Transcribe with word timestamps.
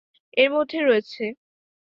এর 0.37 0.49
মধ্যে 0.55 0.77
রয়েছে 0.81 1.23